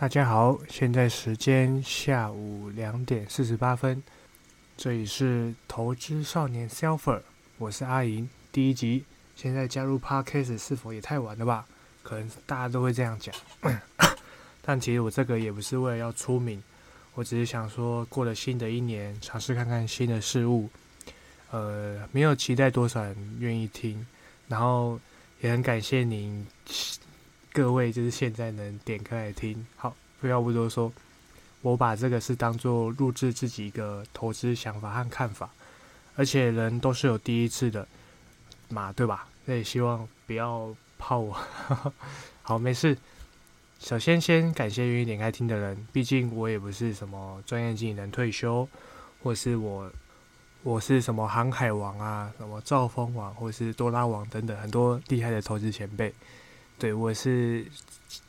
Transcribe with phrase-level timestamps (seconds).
[0.00, 4.00] 大家好，现在时间下午两点四十八分，
[4.76, 7.22] 这里是投资少年 s e l f e r
[7.58, 8.30] 我是阿银。
[8.52, 11.66] 第一集，现在加入 Podcast 是否也太晚了吧？
[12.04, 13.34] 可能大家都会这样讲，
[14.62, 16.62] 但其实我这个也不是为了要出名，
[17.14, 20.70] 我只是想说，过了新的一年，尝试看看新的事物，
[21.50, 24.06] 呃，没有期待多少人愿意听，
[24.46, 25.00] 然后
[25.40, 26.46] 也很感谢您。
[27.52, 30.92] 各位就是现在能点开来听，好，废话不多说，
[31.62, 35.50] 我把这个是当做录制自己一个投资想法和看法，
[36.14, 37.86] 而且人都是有第一次的
[38.68, 39.26] 嘛，对吧？
[39.44, 41.36] 那也希望不要泡我，
[42.42, 42.96] 好，没事。
[43.80, 48.68] 首先先感谢愿意点开听的人，毕竟我也不是什么专业经理人退休，
[49.22, 49.90] 或是我
[50.62, 56.12] 我是什么航海王啊，什么兆丰王，或是多拉王等等很多厉害的投资前辈。
[56.78, 57.66] 对，我是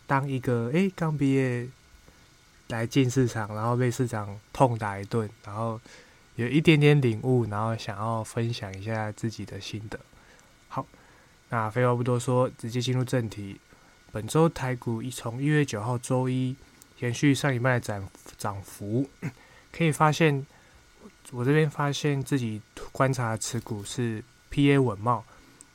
[0.08, 1.68] 当一个诶刚毕业
[2.70, 5.80] 来进市场，然后被市场痛打一顿，然后
[6.36, 10.00] 有一点点领悟，然后想要分享一下自己的心得。
[10.68, 10.84] 好，
[11.50, 13.60] 那废话不多说，直接进入正题。
[14.12, 16.56] 本周台股一从一月九号周一
[16.98, 19.08] 延续上礼拜的涨涨幅，
[19.72, 20.44] 可以发现
[21.30, 22.60] 我这边发现自己
[22.92, 25.24] 观察持股是 PA 稳茂，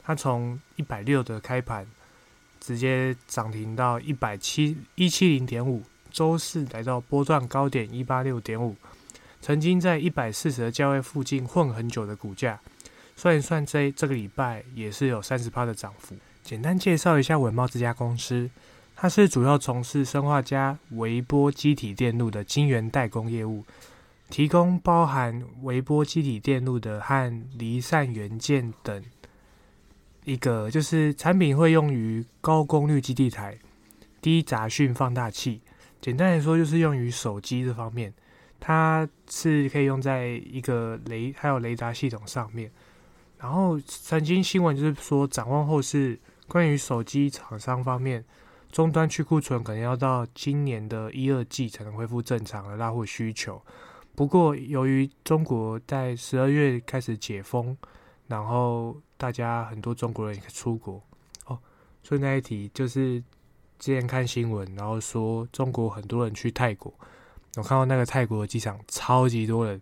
[0.03, 1.87] 它从一百六的开盘。
[2.65, 8.75] 直接涨停到一百七一七零点五，周四来到波段高点一八六点五，
[9.43, 12.59] 曾经在一百四十的价位附近混很久的股价，
[13.17, 16.17] 算一算这这个礼拜也是有三十趴的涨幅。
[16.43, 18.49] 简单介绍一下文茂这家公司，
[18.97, 23.63] 它是主要从事生化加微波机体电路的晶圆代工业务，
[24.31, 29.05] 提供包含微波机体电路的和离散元件等。
[30.25, 33.59] 一个就是产品会用于高功率基地台、
[34.23, 35.61] 低杂讯放大器，
[36.01, 38.13] 简单来说就是用于手机这方面。
[38.59, 42.71] 它是可以用在一个雷还有雷达系统上面。
[43.39, 48.25] 然后曾经新闻就是说，展望后是关于手机厂商方面，
[48.73, 53.61] 终端去库存可能要到今年的一二季才能恢复正常的拉货需求。
[54.15, 57.77] 不过由于中国在十二月开始解封。
[58.27, 61.03] 然后大家很多中国人也出国
[61.47, 61.59] 哦，
[62.03, 63.19] 所以那一题就是
[63.79, 66.93] 之前看新闻，然后说中国很多人去泰国，
[67.57, 69.81] 我看到那个泰国的机场超级多人，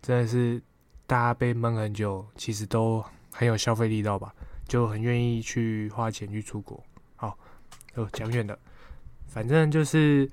[0.00, 0.62] 真的是
[1.04, 4.32] 大家被闷很久，其实都很有消费力道吧，
[4.68, 6.80] 就很愿意去花钱去出国。
[7.16, 7.36] 好，
[7.96, 8.56] 哦讲远了，
[9.26, 10.30] 反正就是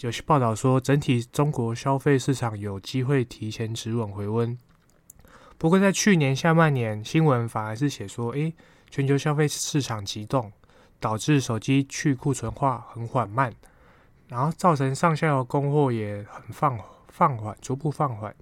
[0.00, 4.58] 有些报道说整体中国消费市场有机会提前止稳回温。
[5.62, 8.52] 不过，在去年下半年，新闻反而是写说，诶，
[8.90, 10.50] 全球消费市场急动，
[10.98, 13.54] 导致手机去库存化很缓慢，
[14.26, 18.34] 然后造成上下游供货也很放放缓，逐步放缓。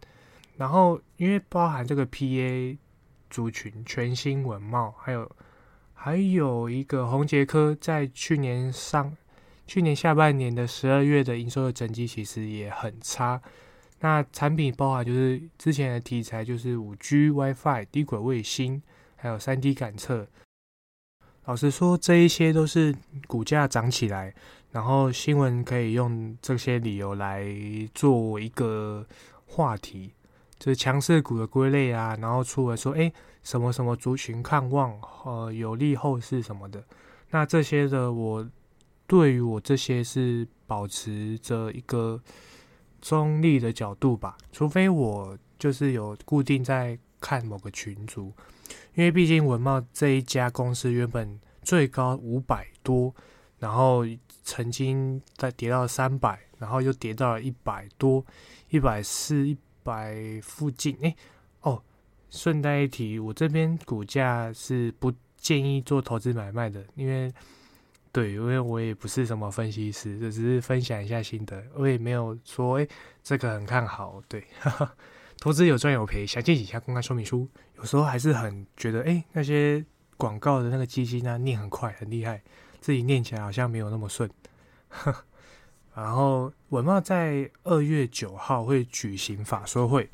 [0.57, 2.79] 然后，因为包含这个 PA
[3.29, 5.31] 族群，全新文茂，还有
[5.93, 9.15] 还有一个宏杰科，在去年上
[9.67, 13.43] 去年下半年的十二月的营收的成绩其实也很差。
[14.03, 18.83] 那产品包含就是之前的题材，就是五 G WiFi、低轨卫星，
[19.15, 20.27] 还有三 D 感测。
[21.45, 22.95] 老实说，这一些都是
[23.27, 24.35] 股价涨起来，
[24.73, 27.45] 然后新闻可以用这些理由来
[27.95, 29.07] 做一个
[29.45, 30.15] 话题，
[30.59, 33.13] 就是强势股的归类啊，然后出来说，哎，
[33.43, 36.83] 什么什么族群看望，呃，有利后市什么的。
[37.31, 38.49] 那这些的，我
[39.07, 42.19] 对于我这些是保持着一个。
[43.01, 48.33] 中立的角度吧，除非我就是有固定在看某个群组，
[48.95, 53.15] 因为毕竟文茂这一家公司原本最高五百多，
[53.59, 54.05] 然后
[54.43, 58.25] 曾经在跌到三百，然后又跌到了一百多，
[58.69, 60.97] 一百四、一百附近。
[61.03, 61.15] 哎，
[61.63, 61.83] 哦，
[62.31, 67.33] 顺带一提，我这边股价是不建议做投资买卖的，因为。
[68.13, 71.63] 对，因为我也不是什么分析师，这只是分享一下心得。
[71.75, 72.89] 我也没有说，哎，
[73.23, 74.21] 这个很看好。
[74.27, 74.45] 对，
[75.39, 77.49] 投资有赚有赔，详见以下公开说明书。
[77.77, 79.85] 有时候还是很觉得，哎，那些
[80.17, 82.43] 广告的那个基金呢，念很快，很厉害，
[82.81, 84.29] 自己念起来好像没有那么顺。
[85.95, 90.11] 然后文茂在二月九号会举行法说会，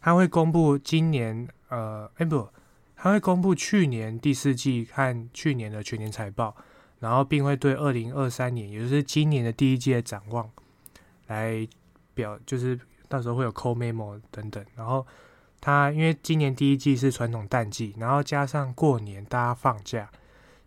[0.00, 2.48] 他会公布今年，呃，哎不，
[2.96, 6.56] 他会公布去年第四季和去年的全年财报。
[7.00, 10.50] 然后，并会对二零二三年，也就是今年的第一季的展望
[11.28, 11.66] 来
[12.14, 12.78] 表，就是
[13.08, 14.64] 到时候会有 call memo 等等。
[14.74, 15.06] 然后，
[15.60, 20.10] 它因为今年第一季是传统淡季，然后加上过年大家放假，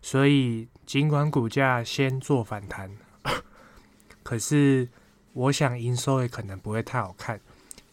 [0.00, 2.90] 所以尽管股价先做反弹，
[4.22, 4.88] 可是
[5.32, 7.40] 我想营收也可能不会太好看。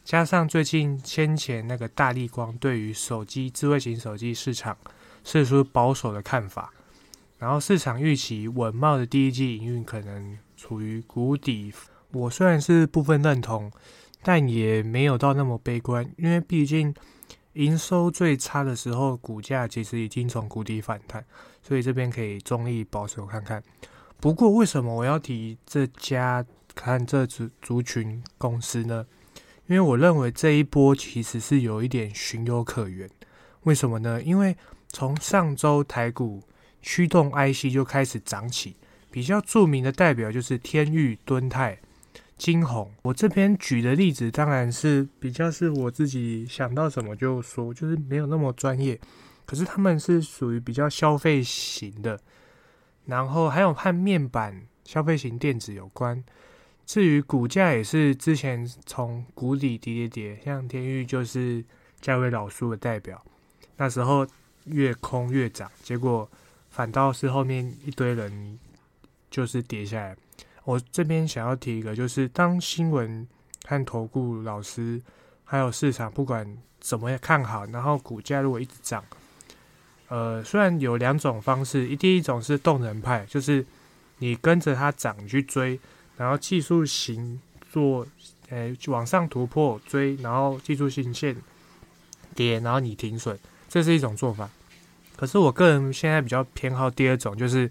[0.06, 4.76] 加上最近先前那个大力光对于手机智慧型手机市场
[5.24, 6.74] 是出保守的看法，
[7.40, 11.74] 然后市场预期稳茂的第一季营运可能处于谷底。
[12.12, 13.72] 我虽然是部分认同，
[14.22, 16.94] 但也没有到那么悲观，因为毕竟
[17.54, 21.24] 营收最差的时候，股价其实已经从谷底反弹，
[21.64, 23.64] 所以这边可以中立保守看看。
[24.20, 26.46] 不过为什么我要提这家
[26.76, 29.06] 看这族族群公司呢？
[29.68, 33.10] 因为我认为这一波其实是有一点寻有可原，
[33.64, 34.22] 为什么呢？
[34.22, 34.58] 因为
[34.90, 36.42] 从上周台股
[36.82, 38.76] 驱动 IC 就开始涨起，
[39.12, 41.80] 比较著名的代表就是天域、敦泰、
[42.38, 42.92] 金鸿。
[43.02, 49.00] 我这边举的例子当然是比较是我自己想到什么就说，就是没有那么专业。
[49.46, 52.20] 可是他们是属于比较消费型的，
[53.06, 56.24] 然后还有和面板消费型电子有关。
[56.86, 61.66] 至于股价也是之前从谷底跌跌跌，像天域就是
[62.00, 63.24] 价位老叔的代表，
[63.78, 64.26] 那时候
[64.66, 66.30] 越空越涨，结果
[66.70, 68.58] 反倒是后面一堆人
[69.30, 70.16] 就是跌下来。
[70.64, 73.28] 我这边想要提一个，就是当新闻
[73.66, 75.02] 和投顾老师
[75.44, 79.04] 还有市场不管怎么看好，然后股价如果一直涨，
[80.08, 83.66] 呃，虽然有两种方式，第一种是动能派，就是
[84.20, 85.80] 你跟着它涨去追。
[86.18, 87.40] 然后技术型
[87.72, 88.06] 做，
[88.50, 91.34] 诶，往上突破追，然后技术性线
[92.36, 93.40] 跌，然后你停损，
[93.70, 94.50] 这是一种做法。
[95.20, 97.70] 可是我个人现在比较偏好第二种，就是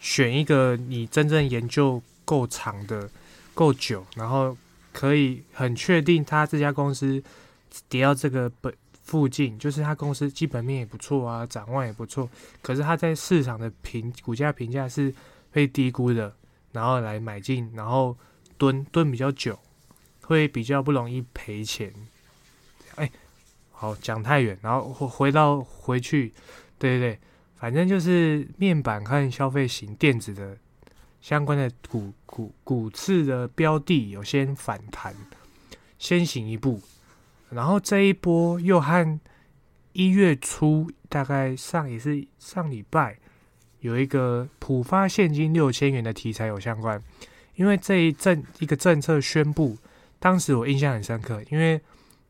[0.00, 3.08] 选一个你真正研究够长的、
[3.54, 4.54] 够久，然后
[4.92, 7.22] 可以很确定他这家公司
[7.88, 8.70] 跌到这个本
[9.02, 12.28] 附近，就是他公司基本面也不错啊，展望也不错，
[12.60, 15.14] 可是他在市场的评股价评价是
[15.50, 16.34] 被低估的。
[16.72, 18.14] 然后来买进，然后
[18.58, 19.58] 蹲蹲比较久，
[20.20, 21.90] 会比较不容易赔钱。
[23.80, 26.32] 好讲太远，然后回回到回去，
[26.80, 27.18] 对对对，
[27.56, 30.56] 反正就是面板和消费型电子的
[31.20, 35.14] 相关的股股股次的标的有先反弹，
[35.96, 36.80] 先行一步，
[37.50, 39.20] 然后这一波又和
[39.92, 43.16] 一月初大概上也是上礼拜。
[43.78, 47.00] 有一个普发现金六千元的题材有相关，
[47.54, 49.78] 因为这一政一个政策宣布，
[50.18, 51.80] 当时我印象很深刻，因为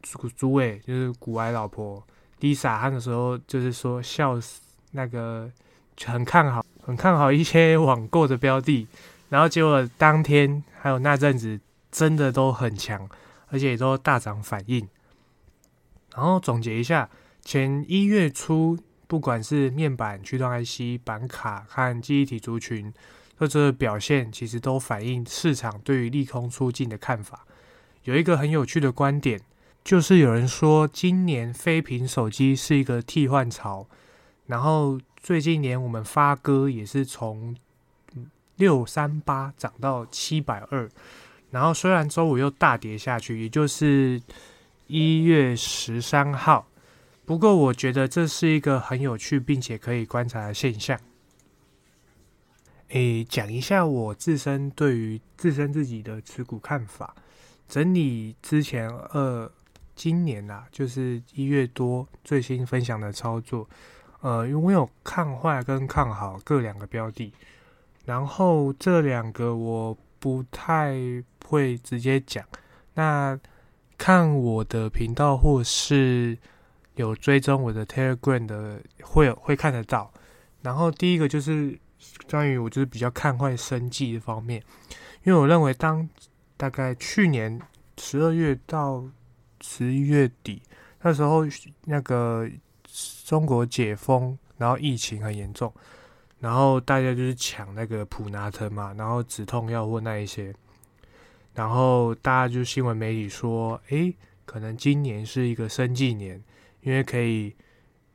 [0.03, 2.03] 主主委就是古埃老婆
[2.41, 4.61] Lisa，她那时候就是说笑死，
[4.93, 5.50] 那个
[6.05, 8.87] 很看好，很看好一些网购的标的，
[9.29, 11.61] 然后结果当天还有那阵子
[11.91, 13.09] 真的都很强，
[13.49, 14.89] 而且都大涨反应。
[16.15, 17.09] 然后总结一下，
[17.43, 18.79] 前一月初。
[19.09, 22.93] 不管是面板、驱动 IC、板卡和记忆体族群，
[23.39, 27.47] 或者表现其实都反映市场对于利空出尽的看法。
[28.05, 29.41] 有一个很有趣的观点，
[29.84, 33.86] 就是有人说今年非屏手机是一个替换潮，
[34.46, 37.56] 然后最近连我们发哥也是从
[38.56, 40.88] 六三八涨到七百二，
[41.50, 44.20] 然后虽然周五又大跌下去，也就是
[44.88, 46.66] 一月十三号。
[47.25, 50.98] 不过，我觉得这是一个很有趣并且可以观察的现象。
[52.88, 57.14] 诶，讲一下我自身对于自身自己的持股看法。
[57.68, 59.52] 整理之前二
[59.99, 63.69] 今年呐，就是一月多最新分享的操作。
[64.21, 67.33] 呃，因为我有看坏跟看好各两个标的，
[68.05, 70.95] 然后这两个我不太
[71.45, 72.45] 会直接讲。
[72.95, 73.37] 那
[73.99, 76.38] 看我的频道或是。
[76.99, 80.12] 有追踪我的 Telegram 的会有会看得到，
[80.62, 81.78] 然后第一个就是
[82.28, 84.61] 关于我就是比较看坏生计的方面，
[85.23, 86.09] 因为我认为当
[86.57, 87.57] 大概去年
[87.99, 89.05] 十二月到
[89.61, 90.62] 十一月底
[91.03, 91.45] 那时候，
[91.85, 92.49] 那个
[93.25, 95.73] 中国解封，然后疫情很严重，
[96.41, 100.55] 然后大家就是抢那个普拿疼嘛，然后止痛药或那一些，
[101.55, 106.43] 然后大家就新闻媒体说，诶，可能今年是一个生计年。
[106.83, 107.53] 因为可以，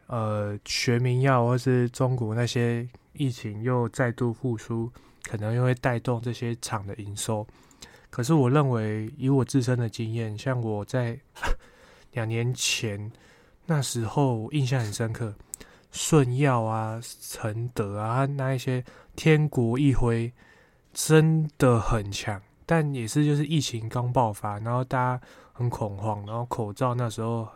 [0.07, 4.89] 呃，学名药或是中国那些疫情又再度复苏，
[5.23, 7.45] 可能又会带动这些厂的营收。
[8.13, 11.19] 可是我认为，以我自身的经验，像我在
[12.13, 13.11] 两年前
[13.65, 15.33] 那时候印象很深刻，
[15.91, 20.31] 顺药啊、承德啊那一些天国一辉
[20.93, 27.47] 真的很强，但也是就是疫情刚爆发，然后大家很恐慌，然后口罩那时候。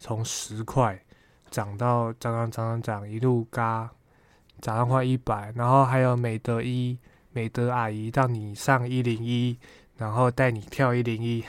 [0.00, 1.00] 从十块
[1.50, 3.88] 涨到涨涨涨涨涨，一路嘎
[4.60, 6.98] 涨到快一百，然后还有美德一、
[7.34, 9.58] 美德阿姨让你上一零一，
[9.98, 11.44] 然后带你跳一零一，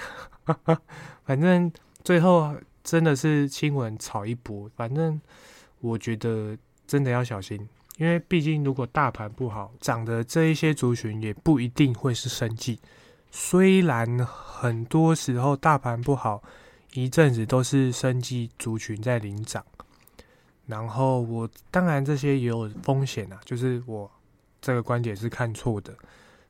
[1.23, 1.71] 反正
[2.03, 4.69] 最后真的是亲吻炒一波。
[4.75, 5.21] 反正
[5.79, 12.79] 我觉得真的要小心，因为毕竟如果大盘不好，涨的这一些族群也不一定会是生计。
[13.29, 16.41] 虽然很多时候大盘不好，
[16.93, 19.63] 一阵子都是生计族群在领涨。
[20.65, 24.09] 然后我当然这些也有风险啊，就是我
[24.65, 25.93] 这个观点是看错的，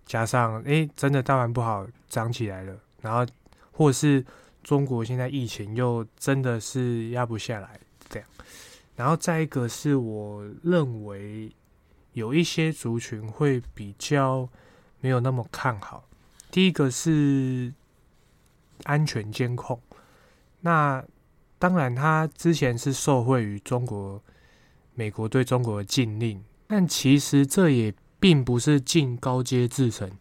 [0.05, 3.29] 加上诶真的大盘不好涨起来了，然后
[3.73, 4.25] 或是
[4.63, 8.29] 中国现在疫情又真的是压不下来这样，
[8.95, 11.51] 然后再一个是我认为
[12.13, 14.47] 有一些族群会比较
[15.01, 16.07] 没有那么看好，
[16.49, 17.73] 第一个是
[18.85, 19.77] 安全监控，
[20.61, 21.03] 那。
[21.57, 24.21] 当然，他之前是受惠于中国、
[24.93, 30.11] 美国对中国的禁令，但其实这也并不是进高阶制程。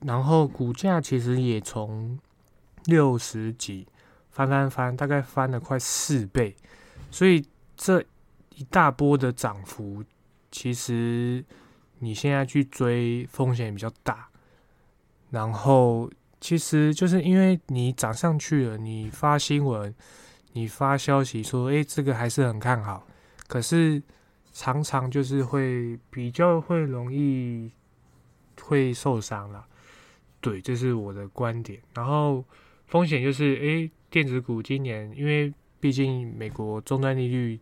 [0.00, 2.18] 然后股价其实也从
[2.84, 3.86] 六十几
[4.30, 6.54] 翻翻翻，大概翻了快四倍。
[7.10, 7.44] 所以
[7.76, 8.00] 这
[8.50, 10.04] 一大波的涨幅，
[10.50, 11.44] 其实
[11.98, 14.28] 你现在去追风险比较大。
[15.30, 19.94] 然后其实就是因为你涨上去了，你发新闻。
[20.56, 23.04] 你发消息说，哎，这个还是很看好，
[23.48, 24.00] 可是
[24.54, 27.70] 常常就是会比较会容易
[28.62, 29.66] 会受伤了。
[30.40, 31.78] 对，这是我的观点。
[31.92, 32.42] 然后
[32.86, 37.60] 风险就是，哎，电子股今年因为毕竟美国终端利率，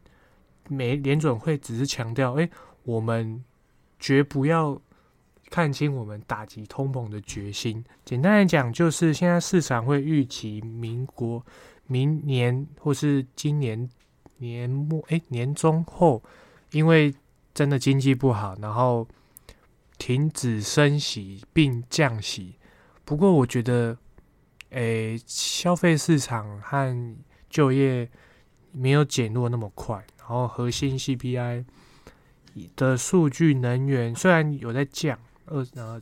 [0.69, 2.49] 美联准会只是强调，哎，
[2.85, 3.43] 我们
[3.99, 4.81] 绝不要
[5.51, 7.85] 看清我们打击通膨的决心。
[8.05, 11.45] 简单来讲，就是现在市场会预期民国。
[11.89, 13.91] 明年或是今年
[14.39, 16.23] 年末，哎，年中后，
[16.73, 17.15] 因为
[17.55, 19.07] 真的经济不好，然后
[19.99, 22.57] 停止升息并降息。
[23.05, 23.97] 不过，我觉得，
[24.71, 27.17] 诶，消费市场和
[27.49, 28.11] 就业
[28.73, 30.05] 没有减弱那么快。
[30.19, 31.65] 然后，核心 CPI
[32.77, 36.01] 的数据，能源虽然有在降，二呃，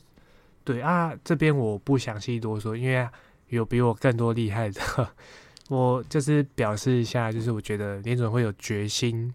[0.63, 3.09] 对啊，这边我不详细多说，因为
[3.49, 4.81] 有比我更多厉害的。
[5.69, 9.33] 我就是表示一下，就是我觉得联准会有决心，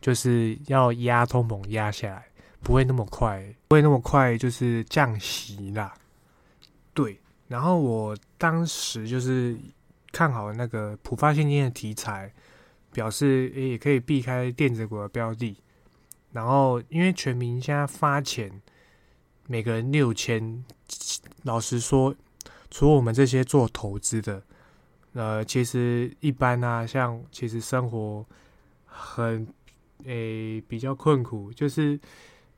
[0.00, 2.26] 就是要压通膨压下来，
[2.62, 5.94] 不会那么快，不会那么快，就是降息啦。
[6.94, 9.56] 对，然后我当时就是
[10.12, 12.32] 看好那个普发现金的题材，
[12.92, 15.56] 表示也可以避开电子股的标的。
[16.32, 18.60] 然后因为全民现在发钱，
[19.46, 20.64] 每个人六千，
[21.42, 22.14] 老实说，
[22.70, 24.42] 除了我们这些做投资的。
[25.14, 28.24] 呃，其实一般啊，像其实生活
[28.84, 29.48] 很
[30.04, 31.98] 诶比较困苦，就是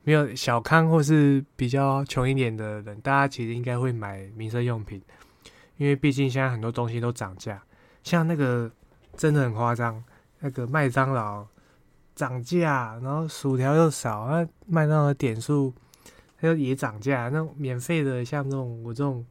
[0.03, 5.01] 没有小康或是比较穷一点的人，大家其实应该会买民生用品，
[5.77, 7.61] 因为毕竟现在很多东西都涨价，
[8.03, 8.71] 像那个
[9.15, 10.03] 真的很夸张，
[10.39, 11.45] 那个麦当劳
[12.15, 15.73] 涨价，然后薯条又少，那麦当劳点数
[16.39, 19.25] 它又也涨价，那免费的像这种我这种。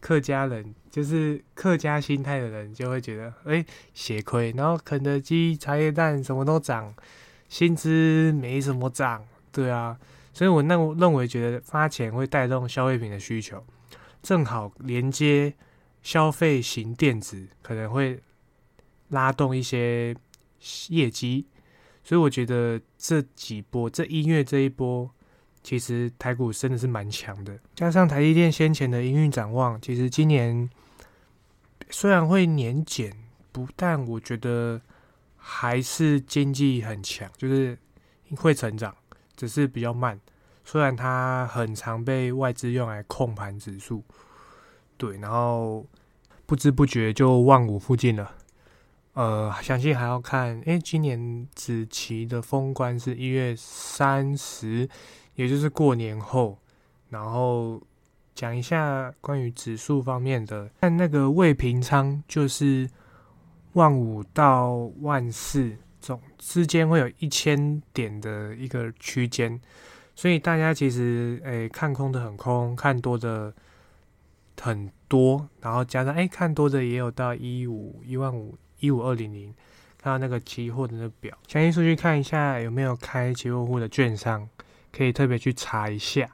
[0.00, 4.54] 客家人就是客家心态的人，就会觉得哎，血亏。
[4.56, 6.94] 然后肯德基、茶叶蛋什么都涨，
[7.48, 9.98] 薪资没什么涨，对啊。
[10.32, 13.64] 所以我那认为，觉得发钱会带动消费品的需求，
[14.22, 15.52] 正好连接
[16.02, 18.22] 消费型电子，可能会
[19.08, 20.14] 拉动一些
[20.88, 21.46] 业绩。
[22.04, 25.10] 所以我觉得这几波，这音乐这一波。
[25.60, 30.70] 其实台股真的是蛮强的，加上台积电先前的营运展望，其实今年
[31.90, 33.12] 虽然会年减，
[33.52, 34.80] 不但我觉得
[35.50, 37.78] 还是经济很强，就是
[38.36, 38.94] 会成长，
[39.34, 40.20] 只是比较慢。
[40.62, 44.04] 虽然它很常被外资用来控盘指数，
[44.98, 45.86] 对，然后
[46.44, 48.34] 不知不觉就万五附近了。
[49.14, 54.86] 呃，相信还要看，哎，今年子期的封关是一月三十。
[55.34, 56.58] 也就是过年后，
[57.10, 57.80] 然后
[58.34, 60.68] 讲一下关于指数方面的。
[60.80, 62.90] 看那个未平仓，就是
[63.78, 69.60] 万五到万四总之间会有一千点的一个区间，
[70.14, 73.54] 所以大家其实诶看空的很空，看多的
[74.60, 79.54] 很多，然后加上诶看多的也有到一五一万五一五二零零，
[79.96, 84.48] 看到那个期货的那表，详细数据看一下有没有开期货户的券商。
[84.90, 86.30] 可以特别去查一下。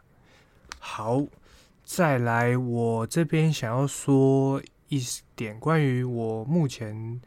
[0.79, 1.25] 好，
[1.85, 5.03] 再来，我这边想要说一
[5.35, 7.21] 点关于我目前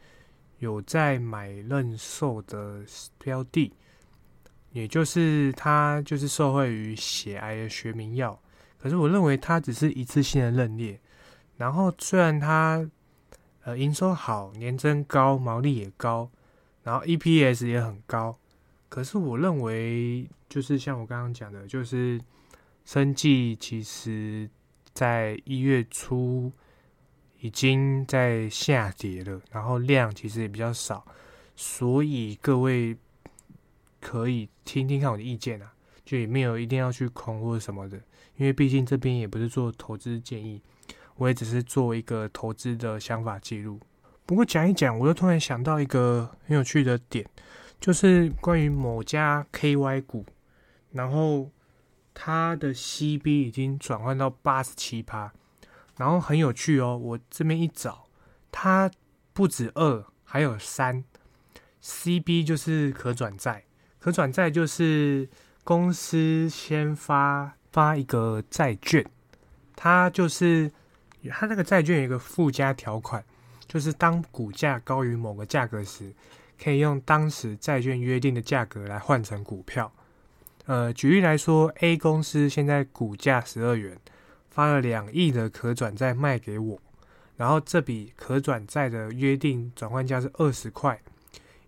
[0.58, 2.82] 有在买认售的
[3.18, 3.72] 标的，
[4.72, 8.40] 也就是它就是受惠于血癌的学名药。
[8.78, 10.98] 可是我认为它只是一次性的认列。
[11.56, 12.88] 然后虽然它
[13.64, 16.30] 呃营收好，年增高，毛利也高，
[16.84, 18.38] 然后 EPS 也很高，
[18.88, 22.20] 可是我认为就是像我刚刚讲的，就是
[22.84, 24.48] 生计其实
[24.92, 26.52] 在一月初
[27.40, 31.04] 已经在下跌了，然后量其实也比较少，
[31.54, 32.96] 所以各位
[34.00, 35.72] 可以听听看我的意见啊，
[36.04, 37.96] 就也没有一定要去空或者什么的，
[38.36, 40.62] 因为毕竟这边也不是做投资建议。
[41.16, 43.80] 我也只是做一个投资的想法记录。
[44.24, 47.28] 不过讲一讲，我又突然想到一个很有趣的点，
[47.80, 50.24] 就是关于某家 KY 股，
[50.92, 51.50] 然后
[52.14, 55.32] 它的 CB 已经转换到八十七趴，
[55.98, 56.96] 然后很有趣哦。
[56.96, 58.06] 我这边一找，
[58.50, 58.90] 它
[59.34, 61.04] 不止二，还有三。
[61.82, 63.64] CB 就是可转债，
[63.98, 65.28] 可转债就是
[65.62, 69.04] 公司先发发一个债券，
[69.76, 70.72] 它就是。
[71.30, 73.22] 它那个债券有一个附加条款，
[73.66, 76.14] 就是当股价高于某个价格时，
[76.62, 79.92] 可以用当时债券约定的价格来换成股票。
[80.66, 83.98] 呃，举例来说，A 公司现在股价十二元，
[84.58, 86.80] 发了两亿的可转债卖给我，
[87.36, 91.00] 然后这笔可转债的约定转换价是二十块，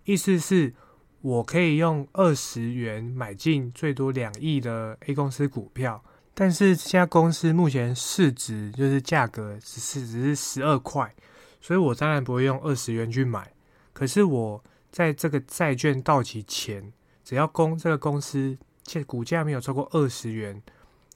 [0.03, 0.73] 意思是
[1.21, 6.03] 我可以用二十元买进最多两亿的 A 公司股票。
[6.33, 11.15] 但是这家公司目前市值就是价格只是只是十二块，
[11.61, 13.53] 所以我当然不会用二十元去买。
[13.93, 16.91] 可是我在这个债券到期前，
[17.23, 20.61] 只要公这个公司现股价没有超过二十元，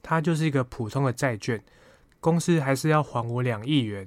[0.08, 1.60] 它就是一个普通的债券，
[2.20, 4.06] 公司还是要还我两亿元，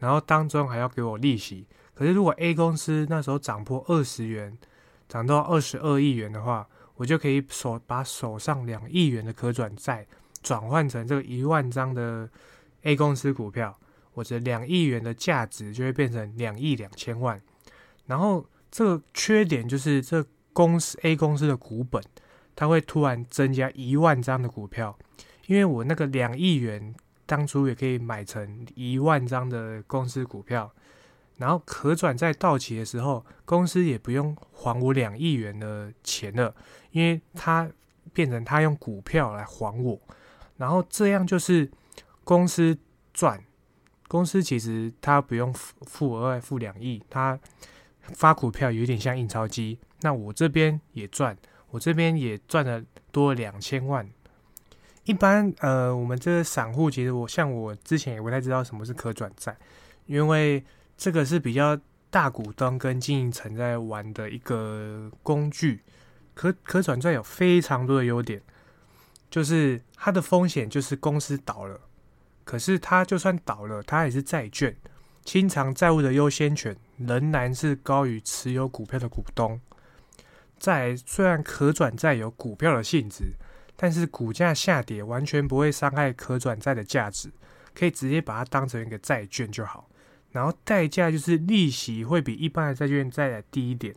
[0.00, 1.64] 然后当中还要给我利息。
[1.94, 4.58] 可是如果 A 公司那时候涨破二十元，
[5.08, 10.04] 涨到二十二亿元的话，我就可以手把手上两亿元的可转债。
[10.42, 12.28] 转换成这个一万张的
[12.82, 13.78] A 公司股票，
[14.14, 17.40] 我的两亿元的价值就会变成两亿两千万。
[18.06, 22.02] 然后这个缺点就是，这公司 A 公司的股本，
[22.54, 24.96] 它会突然增加一万张的股票，
[25.46, 30.72] 因为我那个两亿元当初也可以买成一万张的公司股票，
[31.36, 36.54] 然后可转债到期的时候，公司也不用还我两亿元的钱了，
[36.90, 37.70] 因为他
[38.12, 40.00] 变成他用股票来还我。
[40.56, 41.70] 然后这样就是
[42.24, 42.76] 公司
[43.12, 43.42] 赚，
[44.08, 47.38] 公司其实他不用付额外付两亿，他
[48.00, 49.78] 发股票有点像印钞机。
[50.00, 51.36] 那我这边也赚，
[51.70, 52.82] 我这边也赚了
[53.12, 54.08] 多两千万。
[55.06, 59.56] 一般呃，我们这个散户其实我像我之前也不太知道什么是可转债，
[60.06, 60.62] 因为
[60.96, 61.78] 这个是比较
[62.10, 65.82] 大股东跟经营层在玩的一个工具。
[66.34, 68.42] 可可转债有非常多的优点。
[69.28, 71.80] 就是它的风险就是公司倒了，
[72.44, 74.74] 可是它就算倒了，它也是债券，
[75.24, 79.60] 清偿债务的优先权仍然是高于持有股票的股东。
[80.58, 83.34] 在虽然可转债有股票的性质，
[83.76, 87.30] 但是股价下跌完全不会伤害可转债的价值，
[87.74, 89.88] 可以直接把它当成一个债券就好。
[90.32, 93.94] 然后代价就是利息会比一般的债券再来低一点。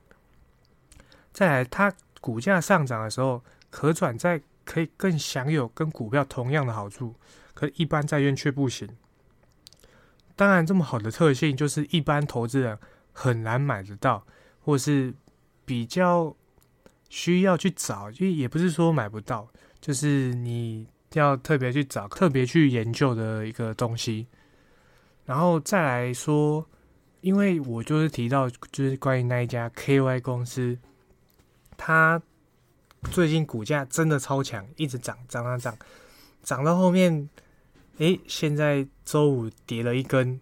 [1.31, 4.41] 再来，它股价上涨的时候，可转债。
[4.65, 7.15] 可以更享有跟股票同样的好处，
[7.55, 8.87] 可一般债券却不行。
[10.35, 12.77] 当然，这么好的特性就是一般投资人
[13.11, 14.27] 很难买得到，
[14.59, 15.15] 或是
[15.65, 16.35] 比较
[17.09, 19.49] 需要去找，因为也不是说买不到，
[19.81, 24.27] 就是你要特别去找、特别去研究的一个东西。
[25.25, 26.67] 然后再来说，
[27.21, 30.77] 因为我就是提到，就是关于那一家 KY 公司，
[31.77, 32.21] 它。
[33.11, 35.77] 最近股价真的超强，一直涨涨涨涨，
[36.43, 37.29] 涨到后面，
[37.99, 40.37] 诶，现在周五跌了一根。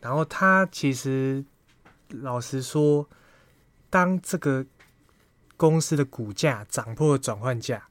[0.00, 1.44] 然后它其实
[2.10, 3.04] 老实说，
[3.90, 4.64] 当这个
[5.56, 7.88] 公司的股价涨破转换价，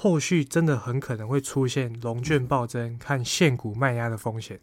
[0.00, 4.60] 后续真的很可能会出现龙卷暴增、看现股卖压的风险。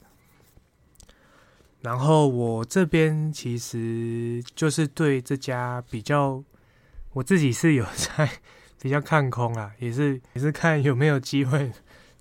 [1.81, 6.41] 然后我这边其实就是对这家比较。
[7.11, 8.29] 我自己是有在
[8.81, 11.71] 比较看空啊，也是也是看有没有机会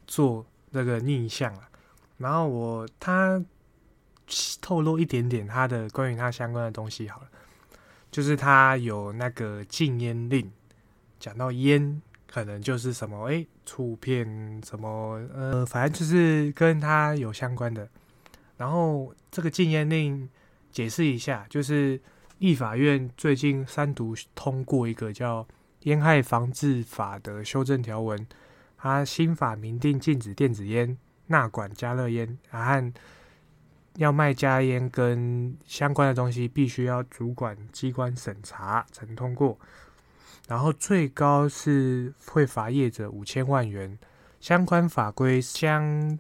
[0.09, 1.69] 做那个逆向啊。
[2.19, 3.41] 然后我他
[4.61, 7.29] 透露一点点他的关于他相关的东西好了，
[8.11, 10.51] 就是他有那个禁烟令，
[11.21, 12.03] 讲到烟
[12.35, 14.27] 可能就是什么哎，触片
[14.67, 17.89] 什么呃，反正就是跟他有相关的。
[18.57, 20.29] 然后这个禁烟令
[20.73, 22.01] 解释一下，就是。
[22.39, 25.43] 立法院最近三读通过一个叫
[25.85, 28.27] 《烟害防治法的修正条文，
[28.77, 32.93] 它新法明定禁止电子烟、纳管加热烟，和
[33.97, 39.59] 要卖加烟跟相关的东西，必须要主管机关审查才能通过。
[40.47, 43.99] 然后最高是会罚业者五千万元。
[44.41, 46.19] 相关法规将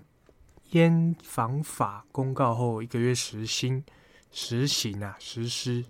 [0.70, 3.84] 烟防法公告后一个月实行
[4.30, 5.84] 实行啊实施。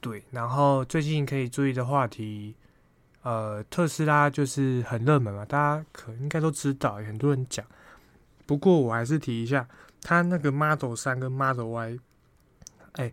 [0.00, 2.56] 对，然后最近可以注意的话题，
[3.22, 7.64] 呃，特斯拉就是很热门嘛，大家可应该都知道，很多人讲。
[8.44, 9.68] 不过我还是提一下，
[10.02, 11.98] 它那个 Model 三跟 Model Y，
[12.94, 13.12] 哎，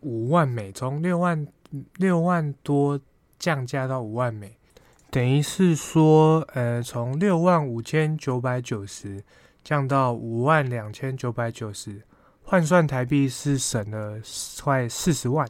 [0.00, 1.46] 五万美，中六万
[1.94, 3.00] 六万多。
[3.42, 4.56] 降价到五万美，
[5.10, 9.20] 等于是说，呃，从六万五千九百九十
[9.64, 12.00] 降到五万两千九百九十，
[12.44, 14.20] 换算台币是省了
[14.62, 15.44] 快四十万。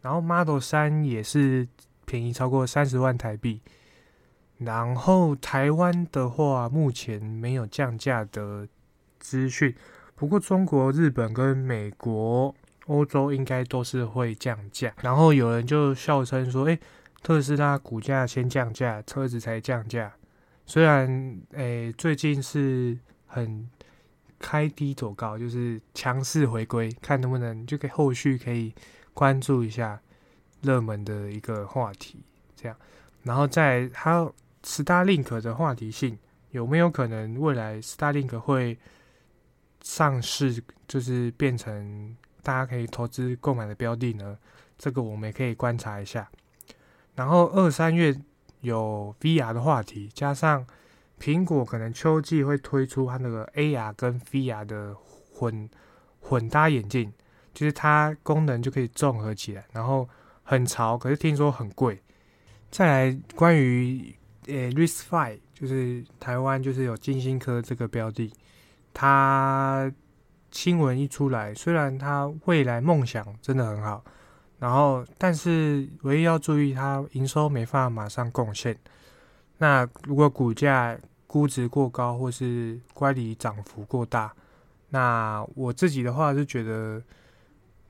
[0.00, 1.68] 然后 Model 三也是
[2.06, 3.60] 便宜超过三十万台币。
[4.56, 8.66] 然后台湾的话，目前没有降价的
[9.18, 9.74] 资讯，
[10.14, 12.54] 不过中国、日本跟美国、
[12.86, 14.94] 欧洲应该都是会降价。
[15.02, 16.78] 然后有人就笑称说：“哎。”
[17.22, 20.12] 特斯拉股价先降价，车子才降价。
[20.64, 23.68] 虽然诶最近是很
[24.38, 28.74] 开低走高，就是强势回归，看能不能就可后续可以
[29.12, 30.00] 关注一下
[30.62, 32.22] 热门的一个话题，
[32.54, 32.76] 这样。
[33.24, 34.30] 然后在它
[34.62, 36.18] Starlink 的话题性，
[36.50, 38.78] 有没有可能未来 Starlink 会
[39.82, 44.38] 上市，就是变成大家可以投资购买的标的呢？
[44.78, 46.30] 这个我们也可以观察一下。
[47.18, 48.16] 然后二三月
[48.60, 50.64] 有 VR 的话题，加上
[51.20, 54.94] 苹果可能秋季会推出它那个 AR 跟 VR 的
[55.34, 55.68] 混
[56.20, 57.12] 混搭眼镜，
[57.52, 60.08] 就是它功能就可以综合起来，然后
[60.44, 62.00] 很潮，可是听说很贵。
[62.70, 64.14] 再来关于
[64.46, 68.32] 呃 RISC-V，就是台湾就是有金星科这个标的，
[68.94, 69.92] 它
[70.52, 74.04] 新闻一出来，虽然它未来梦想真的很好。
[74.58, 78.76] 然后，但是唯一要注意，它营收没法马上贡献。
[79.58, 84.34] 那如果股价估值过高，或是乖离涨幅过大，
[84.88, 87.00] 那我自己的话是觉得，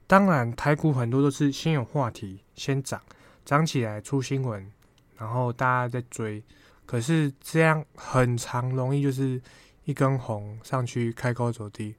[0.07, 3.01] 当然台股很多都是先有话题先涨，
[3.47, 4.71] 涨起来出新闻，
[5.17, 6.43] 然后大家在追。
[6.85, 9.41] 可是这样很长，容易就是
[9.85, 11.95] 一根红上去开高走低，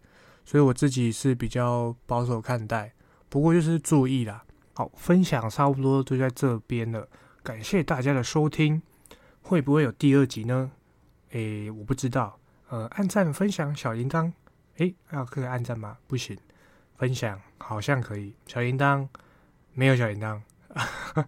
[0.45, 2.91] 所以我自己是比较保守看待。
[3.29, 4.43] 不过就是注意啦。
[4.79, 7.05] 好，分享差不多就在这边了，
[7.43, 8.81] 感谢大家的收听。
[9.41, 10.71] 会不会有第二集呢？
[11.31, 12.39] 诶，我不知道。
[12.69, 14.31] 呃，按赞、分享、小铃铛。
[14.77, 15.97] 诶，要可以按赞吗？
[16.07, 16.37] 不行。
[16.95, 19.05] 分享好像可以，小铃铛
[19.73, 20.39] 没有小铃铛。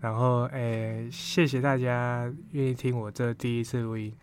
[0.00, 4.16] 然后，诶，谢谢大家愿意听我这第一次录音，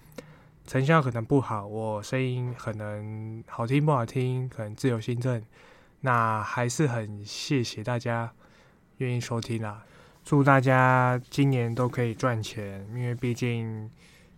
[0.65, 5.39] 成效可能不好，我声音可能好听不好听，可能自由心证。
[5.99, 8.33] 那还是很谢谢大家
[8.99, 9.83] 愿意收听啦，
[10.23, 13.89] 祝大家今年都可以赚钱，因为毕竟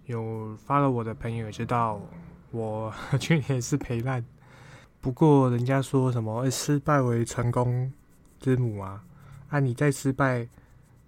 [0.06, 2.00] 有发了我的朋友也知道，
[2.52, 4.24] 我 去年是赔烂。
[5.00, 7.91] 不过人家说什么失败为成功
[8.39, 9.04] 之母啊，
[9.50, 10.47] 啊你再失败，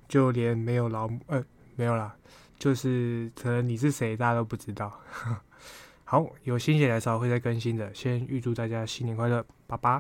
[0.08, 1.44] 就连没有老母呃
[1.76, 2.16] 没有啦，
[2.58, 5.00] 就是可能你是谁大家都不知道。
[6.06, 9.92] 好，有心血来潮会再更新的，先预祝大家新年快乐，拜拜。